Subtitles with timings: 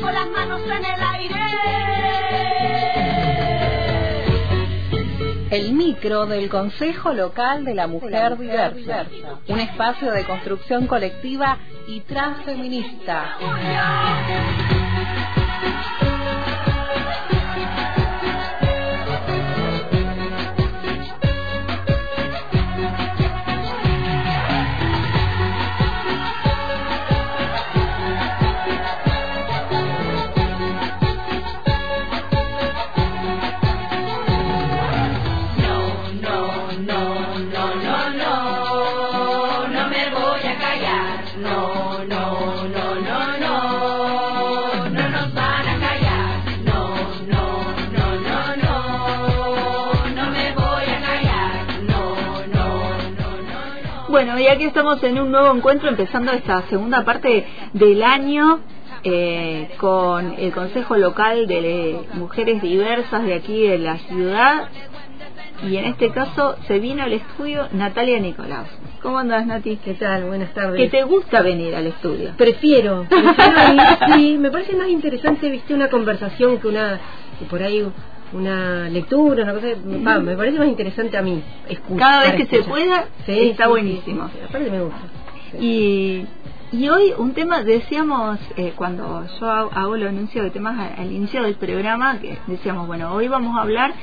[0.00, 1.34] con las manos en el aire.
[5.50, 9.06] El micro del Consejo Local de la Mujer Diversa,
[9.48, 13.36] un espacio de construcción colectiva y transfeminista.
[54.16, 58.60] Bueno, y aquí estamos en un nuevo encuentro, empezando esta segunda parte del año
[59.04, 64.70] eh, con el Consejo Local de Mujeres Diversas de aquí de la ciudad.
[65.68, 68.68] Y en este caso se vino al estudio Natalia Nicolás.
[69.02, 69.76] ¿Cómo andas, Nati?
[69.84, 70.24] ¿Qué tal?
[70.24, 70.80] Buenas tardes.
[70.80, 72.32] ¿Que te gusta venir al estudio?
[72.38, 76.98] Prefiero, prefiero ir, sí, me parece más interesante, viste, una conversación que una,
[77.38, 77.86] que por ahí
[78.32, 79.66] una lectura, una cosa,
[80.06, 81.98] va, me parece más interesante a mí escuchar.
[81.98, 84.28] Cada vez que se pueda, Sí, está sí, buenísimo.
[84.28, 85.00] sí, aparte me gusta.
[85.60, 86.26] Y,
[86.72, 91.00] y hoy un tema, decíamos, eh, cuando yo hago, hago los anuncios de temas a-
[91.00, 93.94] al inicio del programa, que decíamos, bueno, hoy vamos a hablar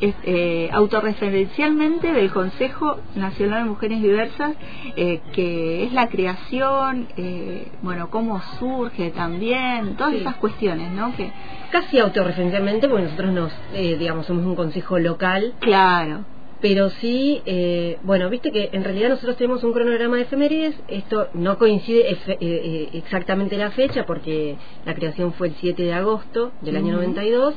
[0.00, 4.52] eh, eh, autorreferencialmente del Consejo Nacional de Mujeres Diversas,
[4.96, 11.14] eh, que es la creación, eh, bueno, cómo surge también, todas esas cuestiones, ¿no?
[11.16, 11.30] Que,
[11.70, 16.24] Casi autorreferencialmente, porque nosotros nos, eh, digamos, somos un consejo local, claro,
[16.60, 21.28] pero sí, eh, bueno, viste que en realidad nosotros tenemos un cronograma de efemérides, esto
[21.34, 25.92] no coincide efe- eh, eh, exactamente la fecha, porque la creación fue el 7 de
[25.92, 27.02] agosto del año Ujú.
[27.02, 27.54] 92,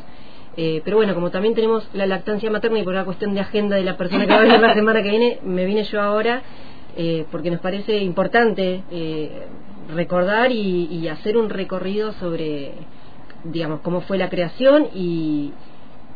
[0.58, 3.78] eh, pero bueno, como también tenemos la lactancia materna y por una cuestión de agenda
[3.78, 6.43] de la persona que va a venir la semana que viene, me vine yo ahora,
[6.98, 9.48] eh, porque nos parece importante eh,
[9.95, 12.73] recordar y, y hacer un recorrido sobre,
[13.44, 15.52] digamos, cómo fue la creación y,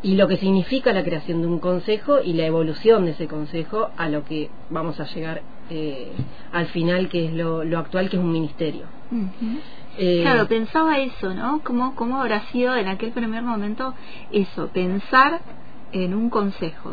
[0.02, 3.90] y lo que significa la creación de un consejo y la evolución de ese consejo
[3.96, 6.12] a lo que vamos a llegar eh,
[6.52, 8.84] al final, que es lo, lo actual, que es un ministerio.
[9.98, 11.60] Eh, Claro, pensaba eso, ¿no?
[11.64, 13.94] ¿Cómo, ¿Cómo habrá sido en aquel primer momento
[14.30, 14.68] eso?
[14.68, 15.40] Pensar
[15.92, 16.92] en un consejo,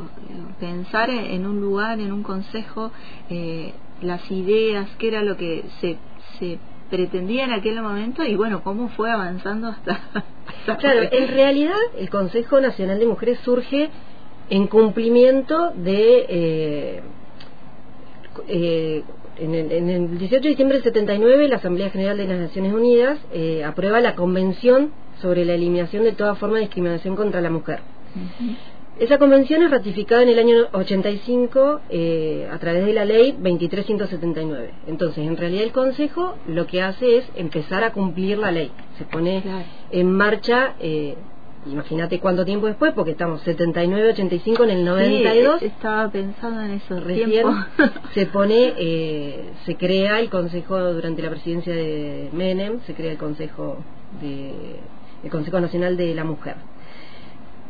[0.59, 2.91] pensar en en un lugar, en un consejo,
[3.29, 5.97] eh, las ideas, qué era lo que se,
[6.39, 6.59] se
[6.93, 9.99] pretendía en aquel momento y bueno, cómo fue avanzando hasta...
[10.45, 13.89] hasta Claro, en realidad el Consejo Nacional de Mujeres surge
[14.51, 16.25] en cumplimiento de...
[16.29, 17.01] eh,
[18.47, 19.03] eh,
[19.37, 22.71] en, el, en el 18 de diciembre del 79 la Asamblea General de las Naciones
[22.71, 27.49] Unidas eh, aprueba la Convención sobre la eliminación de toda forma de discriminación contra la
[27.49, 27.79] mujer.
[28.15, 28.53] Ujú.
[28.99, 34.69] Esa convención es ratificada en el año 85 eh, a través de la ley 2379.
[34.87, 38.71] Entonces, en realidad el Consejo lo que hace es empezar a cumplir la ley.
[38.99, 39.65] Se pone Claro.
[39.91, 41.15] en marcha, eh,
[41.65, 45.59] imagínate cuánto tiempo después, porque estamos 79-85 en el 92.
[45.59, 47.51] Sí, estaba pensando en eso Recién tiempo.
[48.13, 53.17] se pone, eh, se crea el Consejo durante la presidencia de Menem, se crea el
[53.17, 53.77] Consejo
[54.21, 54.51] de,
[55.23, 56.57] el Consejo Nacional de la Mujer.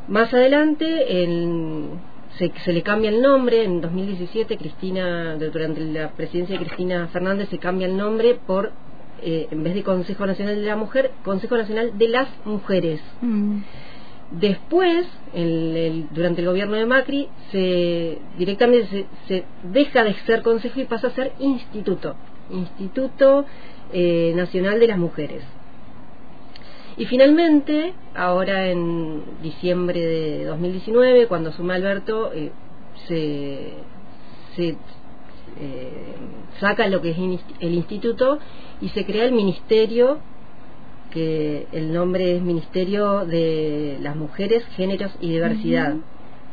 [0.08, 1.90] Más adelante el-
[2.38, 7.50] se, se le cambia el nombre, en 2017 Cristina, durante la presidencia de Cristina Fernández
[7.50, 8.72] se cambia el nombre por,
[9.22, 13.02] eh, en vez de Consejo Nacional de la Mujer, Consejo Nacional de las Mujeres.
[13.22, 13.60] Mm.
[14.32, 15.06] Después,
[15.36, 20.80] el- el- durante el gobierno de Macri, se directamente se, se deja de ser consejo
[20.82, 22.16] y pasa a ser instituto,
[22.50, 23.46] Instituto
[23.94, 25.44] eh, Nacional de las Mujeres.
[26.98, 32.52] Y finalmente, ahora en diciembre de 2019, cuando asume Alberto, eh,
[33.08, 33.74] se,
[34.56, 34.70] se
[35.60, 36.16] eh,
[36.60, 37.18] saca lo que es
[37.60, 38.40] el instituto
[38.82, 40.20] y se crea el ministerio
[41.14, 45.96] que el nombre es Ministerio de las Mujeres, Géneros y Diversidad.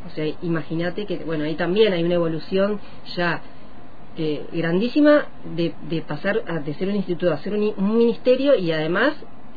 [0.05, 2.79] O sea, imagínate que, bueno, ahí también hay una evolución
[3.15, 3.41] ya
[4.17, 5.25] eh, grandísima
[5.55, 9.13] de, de pasar a, de ser un instituto a ser un, un ministerio y además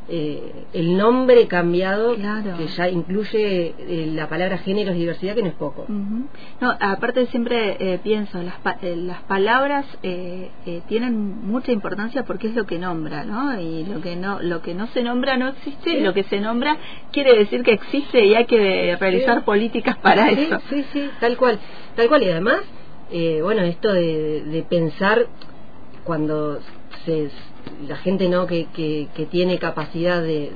[0.08, 2.56] eh, el nombre cambiado Claro.
[2.58, 5.82] que ya incluye eh, la palabra géneros y diversidad que no es poco.
[5.82, 6.28] Ujú.
[6.60, 12.24] No, aparte siempre eh, pienso, las, pa- eh, las palabras eh, eh, tienen mucha importancia
[12.24, 13.58] porque es lo que nombra, ¿no?
[13.60, 16.40] Y lo que no lo que no se nombra no existe, y lo que se
[16.40, 16.76] nombra
[17.10, 19.44] quiere decir que existe y hay que realizar Sí.
[19.44, 20.58] políticas para sí, eso.
[20.68, 21.58] Sí, sí, tal cual,
[21.96, 22.22] tal cual.
[22.24, 22.60] Y además,
[23.10, 25.26] eh, bueno, esto de, de pensar
[26.04, 26.60] cuando
[27.04, 27.30] se,
[27.88, 30.50] la gente no que, que, que tiene capacidad de,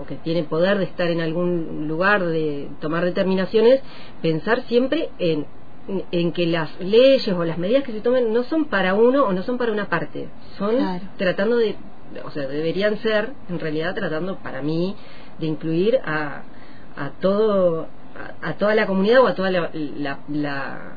[0.00, 3.80] o que tiene poder de estar en algún lugar de tomar determinaciones
[4.20, 5.46] pensar siempre en
[6.12, 9.32] en que las leyes o las medidas que se tomen no son para uno o
[9.32, 10.28] no son para una parte.
[10.56, 10.76] Son
[11.16, 11.74] tratando de
[12.24, 14.94] o sea deberían ser en realidad tratando para mí
[15.38, 16.42] de incluir a,
[16.96, 17.88] a todo
[18.42, 19.70] a, toda la comunidad o a toda la,
[20.28, 20.92] la,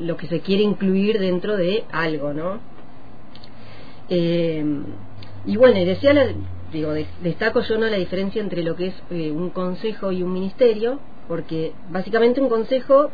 [0.00, 2.58] lo que se quiere incluir dentro de algo no
[4.08, 4.64] eh,
[5.46, 6.14] y bueno, decía,
[6.72, 6.92] digo,
[7.22, 11.00] destaco yo no la diferencia entre lo que es eh, un consejo y un ministerio,
[11.28, 13.10] porque básicamente un consejo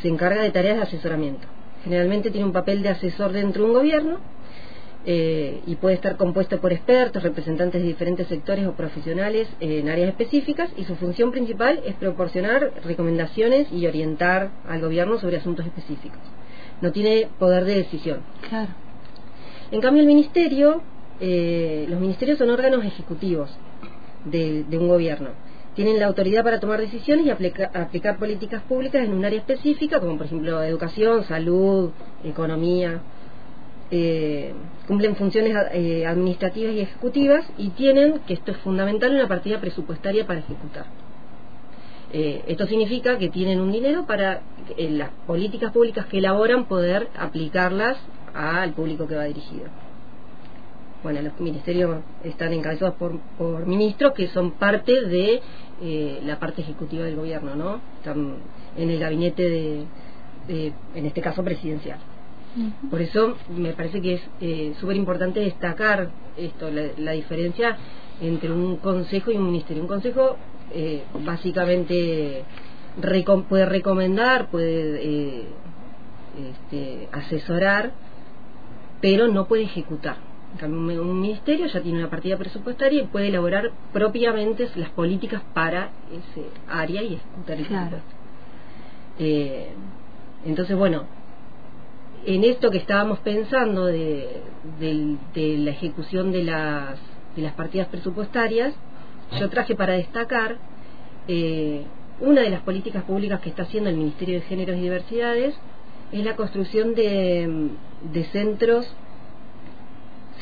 [0.00, 1.46] se encarga de tareas de asesoramiento.
[1.84, 4.18] Generalmente tiene un papel de asesor dentro de un gobierno
[5.04, 10.10] eh, y puede estar compuesto por expertos, representantes de diferentes sectores o profesionales en áreas
[10.10, 16.20] específicas y su función principal es proporcionar recomendaciones y orientar al gobierno sobre asuntos específicos.
[16.80, 18.20] No tiene poder de decisión.
[18.48, 18.70] Claro.
[19.72, 20.82] En cambio, el ministerio,
[21.18, 23.50] eh, los ministerios son órganos ejecutivos
[24.26, 25.30] de, un gobierno.
[25.74, 30.18] Tienen la autoridad para tomar decisiones y aplicar políticas públicas en un área específica, como
[30.18, 31.90] por ejemplo educación, salud,
[32.22, 33.00] economía.
[33.90, 34.52] Eh,
[34.86, 40.26] cumplen funciones eh, administrativas y ejecutivas y tienen, que esto es fundamental, una partida presupuestaria
[40.26, 40.84] para ejecutar.
[42.12, 44.42] esto significa que tienen un dinero para
[44.76, 47.96] las políticas públicas que elaboran poder aplicarlas
[48.34, 49.66] al público que va dirigido.
[51.02, 55.42] Bueno, los ministerios están encabezados por, por ministros que son parte de
[55.82, 57.80] eh, la parte ejecutiva del gobierno, ¿no?
[57.98, 58.36] Están
[58.76, 59.86] en el gabinete
[60.46, 61.98] de, en este caso, presidencial.
[62.90, 67.78] Por eso me parece que es eh, súper importante destacar esto, la, diferencia
[68.20, 69.82] entre un consejo y un ministerio.
[69.82, 70.36] Un consejo
[70.72, 72.44] eh, básicamente
[73.48, 75.46] puede recomendar, puede
[76.38, 77.92] este, asesorar,
[79.02, 80.16] pero no puede ejecutar.
[80.62, 86.46] un ministerio ya tiene una partida presupuestaria y puede elaborar propiamente las políticas para ese
[86.68, 87.96] área y ejecutar el claro.
[89.18, 89.72] Eh,
[90.46, 91.04] entonces, bueno,
[92.24, 94.40] en esto que estábamos pensando de,
[94.78, 96.98] la ejecución de las,
[97.34, 98.72] de las partidas presupuestarias,
[99.40, 100.58] yo traje para destacar
[101.26, 101.82] eh,
[102.20, 105.56] una de las políticas públicas que está haciendo el Ministerio de Géneros y Diversidades
[106.12, 107.70] es la construcción de,
[108.12, 108.94] de centros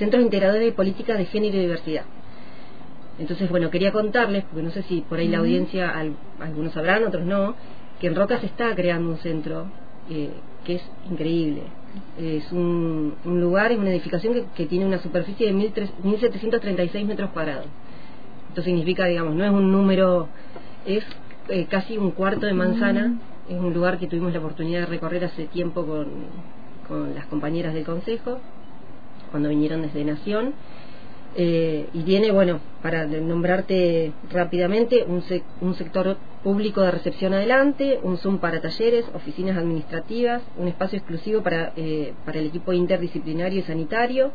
[0.01, 2.05] centros integradores de política de género y diversidad.
[3.19, 5.93] Entonces, bueno, quería contarles, porque no sé si por ahí la audiencia,
[6.41, 7.55] algunos sabrán, otros no,
[8.01, 9.67] que en Roca se está creando un centro
[10.09, 10.31] eh,
[10.65, 11.65] que es increíble.
[12.19, 17.67] Es un, lugar, es una edificación que, tiene una superficie de 1.736 metros cuadrados.
[18.49, 20.29] Esto significa, digamos, no es un número,
[20.87, 21.05] es
[21.51, 23.19] eh, casi un cuarto de manzana.
[23.51, 26.07] Es un lugar que tuvimos la oportunidad de recorrer hace tiempo con,
[26.87, 28.39] con las compañeras del Consejo,
[29.33, 30.55] cuando vinieron desde Nación.
[31.35, 35.25] Eh, y tiene, bueno, para nombrarte rápidamente, un,
[35.63, 41.43] un, sector público de recepción adelante, un Zoom para talleres, oficinas administrativas, un espacio exclusivo
[41.43, 44.31] para, eh, para el equipo interdisciplinario y sanitario,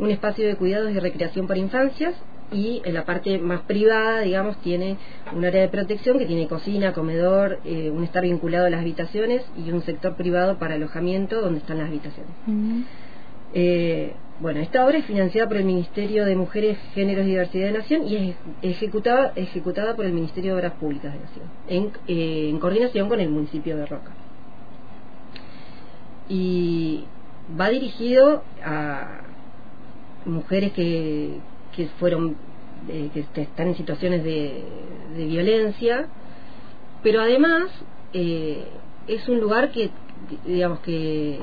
[0.00, 2.16] un espacio de cuidados y recreación para infancias
[2.54, 4.96] y en la parte más privada, digamos, tiene
[5.34, 9.42] un área de protección que tiene cocina, comedor, eh, un estar vinculado a las habitaciones
[9.56, 12.32] y un sector privado para alojamiento donde están las habitaciones.
[13.54, 17.72] Eh, bueno, esta obra es financiada por el Ministerio de Mujeres, Géneros y Diversidad de
[17.72, 22.48] Nación y es ejecutada, ejecutada por el Ministerio de Obras Públicas de Nación, en, eh,
[22.50, 24.12] en coordinación con el municipio de Roca.
[26.28, 27.04] Y
[27.60, 29.20] va dirigido a
[30.24, 31.38] mujeres que,
[31.74, 32.36] que fueron
[32.88, 34.64] eh, que están en situaciones de,
[35.16, 36.06] violencia
[37.02, 37.70] pero además
[38.12, 38.66] eh,
[39.06, 39.90] es un lugar que
[40.44, 41.38] digamos que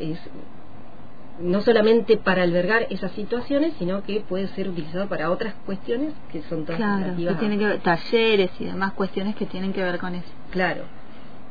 [0.00, 0.18] es
[1.40, 6.42] no solamente para albergar esas situaciones, sino que puede ser utilizado para otras cuestiones que
[6.42, 9.98] son todas claro, que tienen que ver, talleres y demás cuestiones que tienen que ver
[9.98, 10.28] con eso.
[10.50, 10.84] Claro.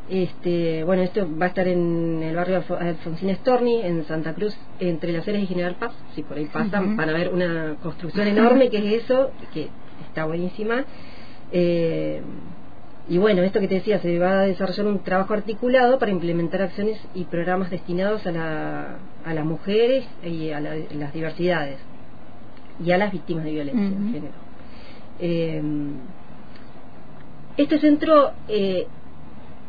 [0.10, 5.12] Este, bueno, esto va a estar en el barrio Alfonsín Storni, en Santa Cruz, entre
[5.12, 5.94] las Heras y General Paz.
[6.16, 9.68] Si por ahí pasan, van a ver una construcción enorme que es eso, que
[10.08, 10.84] está buenísima.
[11.52, 12.22] Eh,
[13.08, 16.64] y bueno, esto que te decía, se va a desarrollar un trabajo articulado para implementar
[16.64, 21.78] acciones y programas destinados a, la, a las mujeres y a, las diversidades
[22.84, 24.34] y a las víctimas de violencia en género.
[25.20, 25.62] Eh,
[27.58, 28.88] este centro eh,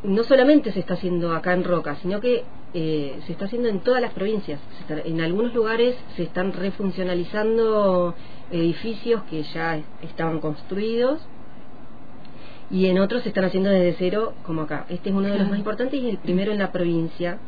[0.02, 3.80] no solamente se está haciendo acá en Roca, sino que eh, se está haciendo en
[3.80, 4.60] todas las provincias.
[4.88, 8.14] en algunos lugares se están refuncionalizando
[8.50, 11.20] edificios que ya estaban construidos
[12.70, 14.86] y en otros se están haciendo desde cero, como acá.
[14.88, 17.38] Este es uno de los más importantes y el primero en la provincia.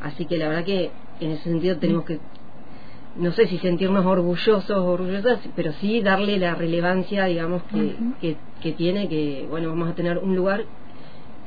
[0.00, 2.20] Así que la verdad que en ese sentido tenemos que
[3.16, 8.36] no sé si sentirnos orgullosos o orgullosas, pero sí darle la relevancia, digamos, que, que,
[8.62, 10.64] que tiene, que, bueno, vamos a tener un lugar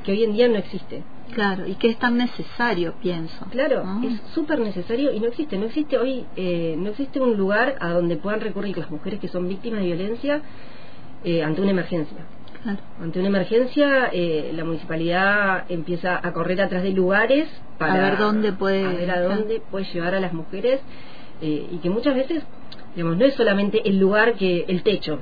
[0.04, 1.02] que hoy en día no existe.
[1.32, 3.46] Claro, y que es tan necesario, pienso.
[3.50, 7.74] Claro, es súper necesario y no existe, no existe hoy, eh, no existe un lugar
[7.80, 10.42] a donde puedan recurrir las mujeres que son víctimas de violencia
[11.24, 12.18] eh, ante una emergencia.
[12.62, 12.78] Claro.
[13.00, 18.18] Ante una emergencia, eh, la municipalidad empieza a correr atrás de lugares para A ver
[18.18, 19.28] dónde puede- a ver a claro.
[19.36, 20.80] dónde puede llevar a las mujeres
[21.42, 22.44] eh, y que muchas veces,
[22.94, 25.18] digamos, no es solamente el lugar que el techo,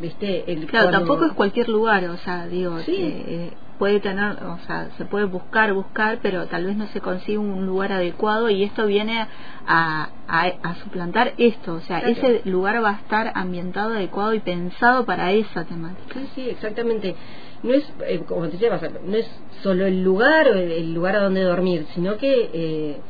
[0.00, 2.94] viste, el Claro, cuando- tampoco es cualquier lugar, o sea, digo, Sí.
[2.96, 3.50] eh, eh,
[3.82, 7.66] puede tener, o sea, se puede buscar, buscar, pero tal vez no se consigue un
[7.66, 9.26] lugar adecuado y esto viene
[9.66, 12.12] a, a, a suplantar esto, o sea, Claro.
[12.12, 16.14] ese lugar va a estar ambientado, adecuado y pensado para esa temática.
[16.20, 17.16] Sí, sí, exactamente.
[17.64, 18.70] No es, eh, como te decía,
[19.04, 19.28] no es
[19.64, 23.00] solo el lugar o el, el lugar a donde dormir, sino que eh,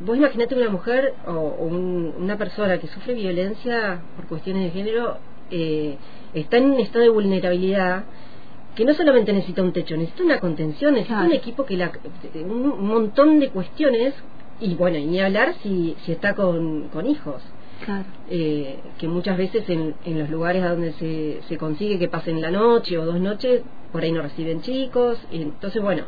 [0.00, 4.70] vos imaginate una mujer o, o un- una persona que sufre violencia por cuestiones de
[4.70, 5.18] género,
[5.52, 5.98] eh,
[6.32, 8.02] está en un estado de vulnerabilidad
[8.74, 11.30] que no solamente necesita un techo, necesita una contención, necesita Claro.
[11.30, 11.92] un equipo que la,
[12.44, 14.14] un, montón de cuestiones
[14.60, 17.42] y bueno, y ni hablar si, si está con, con hijos
[17.84, 18.04] Claro.
[18.30, 22.40] eh, que muchas veces en, en los lugares a donde se, se consigue que pasen
[22.40, 23.62] la noche o dos noches,
[23.92, 26.04] por ahí no reciben chicos, y entonces bueno,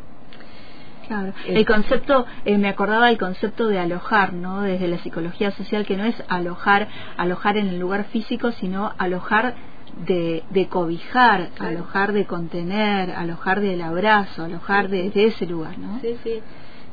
[1.06, 1.28] Claro.
[1.46, 4.62] Eh, El concepto, eh, me acordaba del concepto de alojar, ¿no?
[4.62, 9.54] Desde la psicología social, que no es alojar, alojar en el lugar físico, sino alojar
[9.96, 11.78] de, de cobijar, Claro.
[11.78, 15.98] alojar de contener, alojar del abrazo, alojar de, de ese lugar, ¿no?
[16.00, 16.40] sí, sí,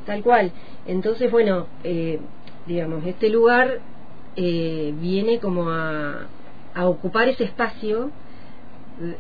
[0.06, 0.52] tal cual.
[0.86, 2.20] Entonces bueno, eh,
[2.66, 3.80] digamos, este lugar
[4.36, 6.28] eh, viene como a,
[6.74, 8.12] a ocupar ese espacio.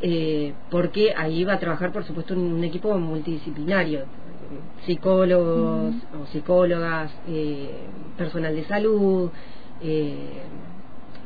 [0.02, 4.06] eh, porque ahí va a trabajar por supuesto un, un equipo multidisciplinario
[4.86, 7.72] psicólogos o psicólogas eh,
[8.18, 9.32] personal de salud
[9.82, 10.42] eh,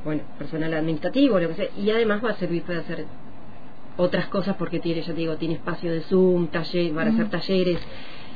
[0.07, 3.05] bueno personal administrativo lo que sea y además va a servir para hacer
[3.97, 7.79] otras cosas porque tiene ya te digo tiene espacio de zoom taller para hacer talleres.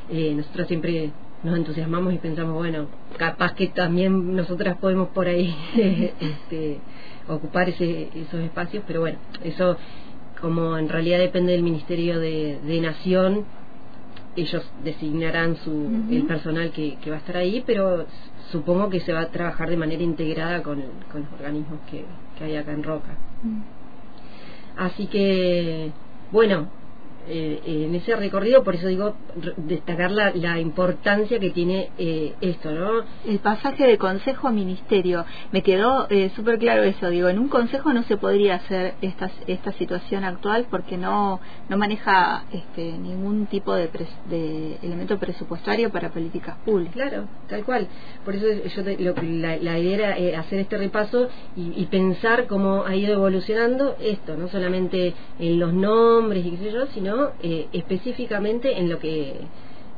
[0.09, 1.11] Eh, nosotros siempre
[1.43, 2.87] nos entusiasmamos y pensamos bueno
[3.17, 5.55] capaz que también nosotras podemos por ahí
[6.19, 6.79] este,
[7.29, 9.77] ocupar ese, esos espacios pero bueno eso
[10.41, 13.45] como en realidad depende del Ministerio de, de Nación
[14.35, 18.05] ellos designarán su el personal que, que va a estar ahí pero
[18.51, 22.05] supongo que se va a trabajar de manera integrada con, con los organismos que,
[22.37, 23.15] que hay acá en Roca.
[24.77, 25.91] Así que,
[26.31, 26.67] bueno,
[27.27, 29.15] eh, en ese recorrido, por eso digo,
[29.57, 33.03] destacar la, la importancia que tiene eh, esto, ¿no?
[33.25, 37.49] El pasaje de consejo a ministerio, me quedó eh, súper claro eso, digo, en un
[37.49, 43.47] consejo no se podría hacer esta, esta situación actual porque no, no maneja este, ningún
[43.47, 46.93] tipo de, pres- de elemento presupuestario para políticas públicas.
[46.93, 47.87] Claro, tal cual.
[48.25, 51.85] Por eso yo te- lo la, la idea era eh, hacer este repaso y, y
[51.87, 56.87] pensar cómo ha ido evolucionando esto, no solamente en los nombres y qué sé yo,
[56.87, 57.10] sino
[57.41, 59.41] eh, específicamente en lo que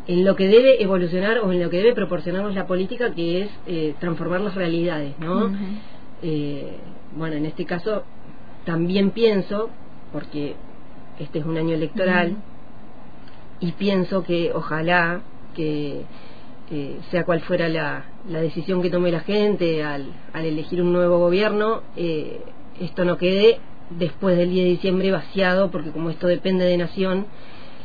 [0.08, 3.50] en lo que debe evolucionar o en lo que debe proporcionarnos la política, que es
[3.68, 5.52] eh, transformar las realidades, ¿no?
[6.22, 6.78] Eh,
[7.16, 8.04] bueno, en este caso
[8.66, 9.70] también pienso,
[10.12, 10.56] porque
[11.20, 12.36] este es un año electoral,
[13.60, 15.22] y pienso que ojalá
[15.56, 16.02] que
[16.72, 20.92] eh, sea cual fuera la, la decisión que tome la gente al, al elegir un
[20.92, 21.82] nuevo gobierno,
[22.80, 23.60] esto no quede
[23.98, 27.26] después del 10 de diciembre vaciado, porque como esto depende de nación,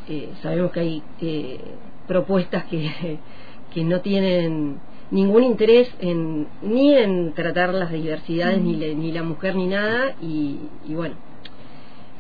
[0.09, 1.61] eh, sabemos que hay eh,
[2.07, 3.19] propuestas que,
[3.75, 4.77] que no tienen
[5.11, 10.15] ningún interés en, ni en tratar las diversidades, ni, la, ni la mujer, ni nada,
[10.21, 11.15] y, y bueno,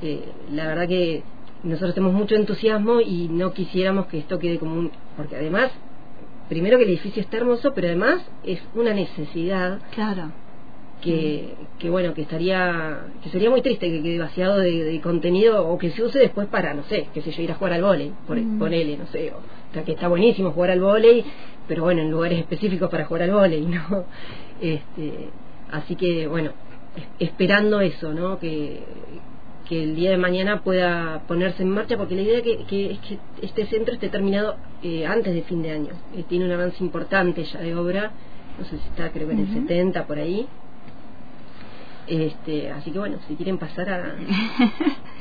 [0.03, 1.23] eh, la verdad que
[1.63, 4.93] nosotros tenemos mucho entusiasmo y no quisiéramos que esto quede como un...
[5.17, 5.71] porque además,
[6.49, 10.31] primero que el edificio está hermoso, pero además es una necesidad Claro.
[11.03, 15.67] Que, que bueno, que estaría, que sería muy triste que quede vaciado de, de contenido
[15.69, 17.83] o que se use después para, no sé, que sé yo, ir a jugar al
[17.83, 18.59] vóley, por, Mm.
[18.59, 19.41] ponele, no sé, o,
[19.73, 21.25] sea, que está buenísimo jugar al vóley,
[21.69, 24.05] pero bueno, en lugares específicos para jugar al vóley, ¿no?
[24.61, 25.31] Este,
[25.71, 26.51] así que bueno,
[26.97, 28.39] es- esperando eso, ¿no?
[28.41, 28.81] Que,
[29.69, 32.99] que el día de mañana pueda ponerse en marcha, porque la idea que, que es
[33.01, 35.93] que este centro esté terminado eh, antes de fin de año.
[36.17, 38.13] Eh, tiene un avance importante ya de obra,
[38.59, 39.61] no sé si está, creo que en el Ujú.
[39.61, 40.49] 70 por ahí.
[42.09, 44.15] Este, así que bueno, si quieren pasar a,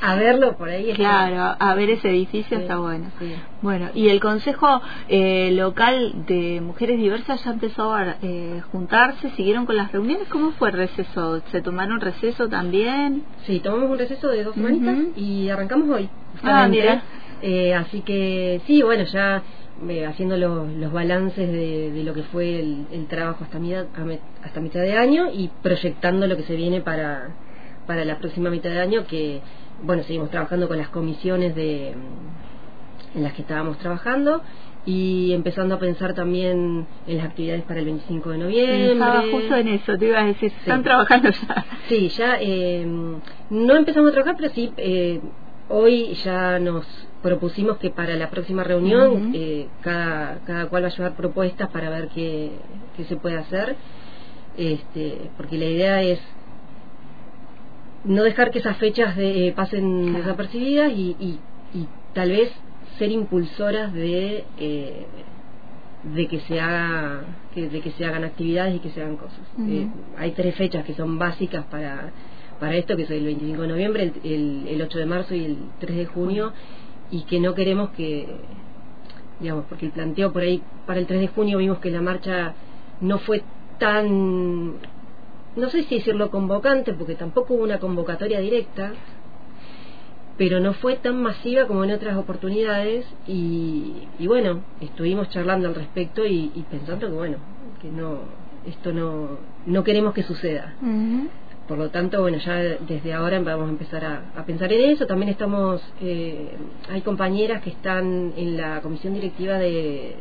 [0.00, 0.90] a verlo por ahí.
[0.90, 0.96] está.
[0.96, 3.10] Claro, a ver ese edificio Sí, está bueno.
[3.18, 3.34] sí.
[3.60, 9.66] Bueno, y el Consejo eh, Local de Mujeres Diversas ya empezó a eh, juntarse, siguieron
[9.66, 10.28] con las reuniones.
[10.28, 11.42] ¿Cómo fue el receso?
[11.50, 13.24] ¿Se tomaron receso también?
[13.46, 16.08] Sí, tomamos un receso de dos semanitas y arrancamos hoy.
[16.42, 17.02] Ah, mira.
[17.42, 19.42] Eh, así que sí, bueno, ya
[19.88, 23.86] eh, haciendo los, los balances de, de lo que fue el, el trabajo hasta, mitad,
[24.42, 27.30] hasta mitad de año y proyectando lo que se viene para,
[27.86, 29.40] para la próxima mitad de año, que,
[29.82, 31.94] bueno, seguimos trabajando con las comisiones de,
[33.14, 34.42] en las que estábamos trabajando
[34.84, 38.92] y empezando a pensar también en las actividades para el 25 de noviembre.
[38.92, 41.66] Estaba justo en eso, te iba a decir, están trabajando ya.
[41.88, 42.86] Sí, ya eh,
[43.50, 45.20] no empezamos a trabajar, pero sí, eh,
[45.68, 46.86] hoy ya nos
[47.22, 51.90] propusimos que para la próxima reunión eh, cada, cada cual va a llevar propuestas para
[51.90, 52.52] ver qué,
[52.96, 53.76] qué se puede hacer,
[54.56, 56.20] este, porque la idea es
[58.04, 60.18] no dejar que esas fechas de- eh, pasen Claro.
[60.24, 61.40] desapercibidas y, y,
[61.74, 62.50] y tal vez
[62.98, 65.06] ser impulsoras de eh,
[66.04, 67.22] de que se haga
[67.52, 69.40] que, de que se hagan actividades y que se hagan cosas.
[70.16, 72.12] Hay tres fechas que son básicas para
[72.60, 75.44] para esto que es el 25 de noviembre el, el, el 8 de marzo y
[75.44, 76.52] el 3 de junio
[77.10, 78.26] y que no queremos que
[79.40, 82.54] digamos porque el planteo por ahí para el 3 de junio vimos que la marcha
[83.00, 83.42] no fue
[83.78, 84.72] tan
[85.56, 88.92] no sé si decirlo convocante porque tampoco hubo una convocatoria directa
[90.38, 95.74] pero no fue tan masiva como en otras oportunidades y, y bueno, estuvimos charlando al
[95.74, 97.38] respecto y, pensando que bueno,
[97.82, 98.20] que no,
[98.64, 100.76] esto no, no queremos que suceda.
[100.80, 101.28] Ujú.
[101.68, 105.06] Por lo tanto, bueno, ya desde ahora vamos a empezar a, a pensar en eso.
[105.06, 106.48] También estamos, eh,
[106.90, 110.16] hay compañeras que están en la comisión directiva de,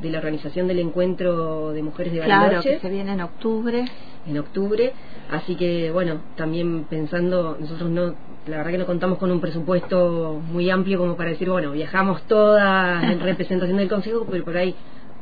[0.00, 3.84] de la organización del encuentro de mujeres de Claro, Bariloche que se viene en octubre.
[4.28, 4.92] en octubre.
[5.30, 8.14] Así que, bueno, también pensando, nosotros no,
[8.46, 12.22] la verdad que no contamos con un presupuesto muy amplio como para decir, bueno, viajamos
[12.28, 14.74] todas en representación del Consejo, pero por ahí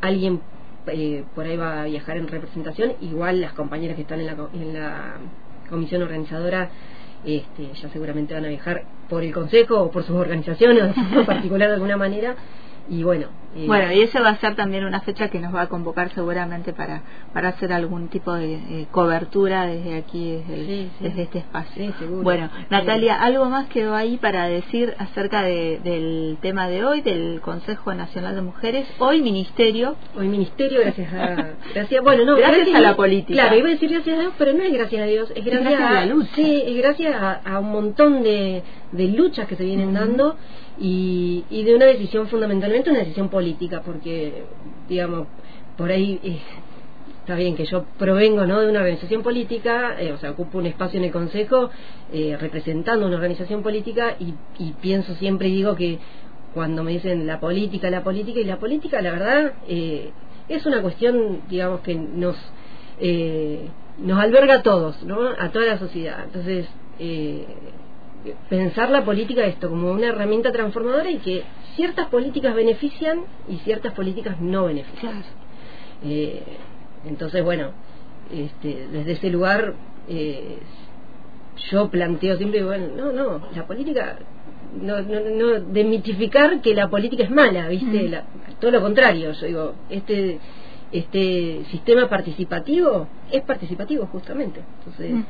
[0.02, 0.40] alguien
[0.86, 2.92] eh, por ahí va a viajar en representación.
[3.00, 5.14] Igual las compañeras que están en la, en la
[5.70, 6.68] comisión organizadora
[7.24, 11.68] este, ya seguramente van a viajar por el Consejo o por sus organizaciones o particular
[11.68, 12.34] de alguna manera.
[12.90, 15.62] Y bueno, eh, Bueno, y esa va a ser también una fecha que nos va
[15.62, 20.66] a convocar seguramente para, para hacer algún tipo de eh, cobertura desde aquí, desde, el-
[20.66, 21.04] Sí, sí.
[21.04, 21.72] desde este espacio.
[21.86, 22.22] Sí, seguro.
[22.24, 22.50] Bueno.
[22.68, 27.94] Natalia, ¿algo más quedó ahí para decir acerca de- del tema de hoy, del Consejo
[27.94, 28.88] Nacional de Mujeres?
[28.98, 29.94] Hoy Ministerio.
[30.16, 31.54] Hoy ministerio, gracias a...
[31.74, 33.40] Gracias, bueno, no, Gracias a la política.
[33.40, 35.62] Claro, iba a decir gracias a Dios, pero no es gracias a Dios, es gracias,
[35.70, 36.30] gracias a la lucha.
[36.34, 40.36] Sí, es gracias a, a un montón de, de luchas que se vienen dando
[40.80, 44.44] y, y de una decisión, fundamentalmente una decisión política, porque,
[44.88, 45.28] digamos,
[45.76, 46.18] por ahí...
[46.22, 46.40] eh,
[47.20, 48.60] Está bien que yo provengo ¿no?
[48.60, 51.70] de una organización política, eh, o sea, ocupo un espacio en el Consejo
[52.12, 55.98] eh, representando una organización política y, y pienso siempre y digo que
[56.54, 60.10] cuando me dicen la política, la política, y la política, la verdad, eh,
[60.48, 62.36] es una cuestión, digamos, que nos,
[62.98, 65.28] eh, nos alberga a todos, ¿no?
[65.38, 66.24] a toda la sociedad.
[66.24, 66.66] Entonces,
[66.98, 67.44] eh,
[68.48, 71.42] pensar la política esto como una herramienta transformadora y que
[71.76, 75.22] ciertas políticas benefician y ciertas políticas no benefician.
[76.04, 76.42] Eh,
[77.06, 77.72] entonces, bueno,
[78.32, 79.74] este, desde ese lugar
[80.08, 80.58] eh,
[81.70, 84.18] yo planteo siempre, bueno, no, no, la política,
[84.80, 88.02] no, no, no demitificar que la política es mala, ¿viste?
[88.02, 88.10] Mm.
[88.10, 88.24] La-
[88.60, 90.38] todo lo contrario, yo digo, este
[90.92, 94.60] este sistema participativo es participativo justamente.
[94.78, 95.24] Entonces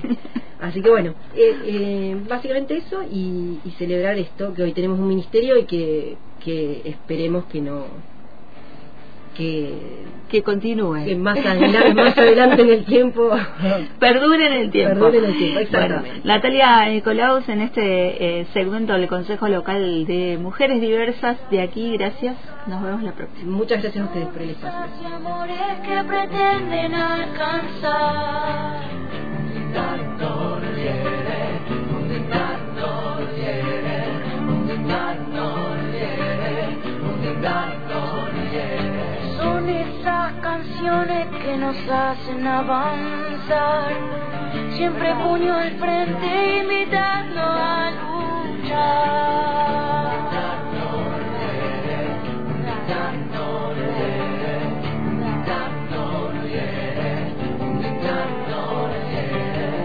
[0.60, 5.08] así que bueno eh, eh, básicamente eso y, y celebrar esto que hoy tenemos un
[5.08, 7.84] ministerio y que, que esperemos que no
[9.36, 11.04] que, Que continúe.
[11.04, 13.30] que más adelante más adelante en el tiempo
[14.00, 15.00] Perduren el tiempo.
[15.00, 16.08] Perduren el tiempo, exactamente.
[16.10, 21.96] Bueno, Natalia Nicolaus, en este eh, segmento del Consejo Local de Mujeres Diversas de aquí,
[21.96, 22.36] gracias.
[22.66, 23.50] Nos vemos la próxima.
[23.52, 28.80] muchas gracias a ustedes por el espacio y amores que pretenden alcanzar.
[29.74, 31.60] tanto quiere,
[31.92, 32.88] donde tanto
[33.34, 33.98] quiere,
[34.46, 35.44] donde tanto
[35.92, 37.46] quiere, donde tanto quiere.
[37.46, 37.85] Son esas
[40.40, 43.92] canciones que nos hacen avanzar,
[44.76, 49.26] siempre puño al frente invitando a luchar.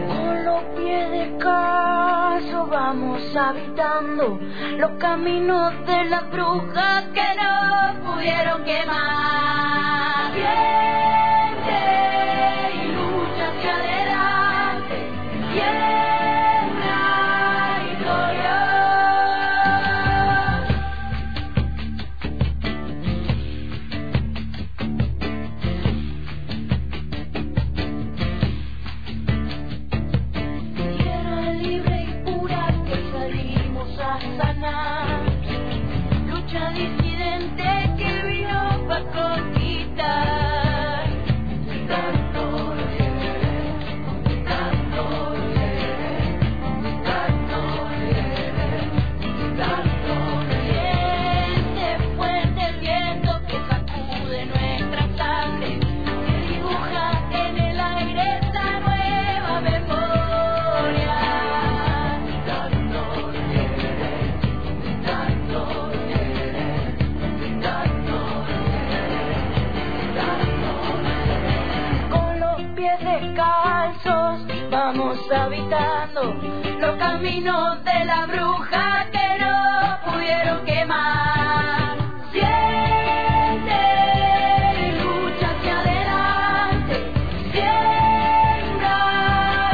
[0.07, 4.39] Con los pies descalzos vamos habitando
[4.77, 9.40] los caminos de las brujas que no pudieron quemar.
[74.93, 76.36] Vamos habitando
[76.82, 81.97] los caminos de la bruja que no pudieron quemar.
[82.34, 83.80] Siente
[84.82, 86.95] y lucha hacia adelante,
[87.54, 88.97] siembra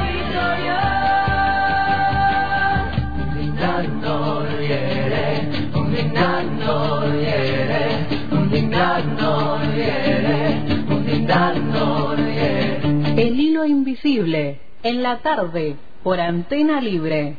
[0.03, 0.81] victoria.
[3.59, 5.25] Dando viene,
[5.73, 6.73] un dando
[7.11, 7.81] viene,
[8.31, 10.37] un dando viene,
[10.91, 13.21] un dando viene.
[13.23, 17.37] El hilo invisible, en la tarde, por antena libre.